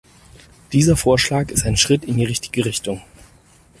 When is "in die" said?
2.05-2.25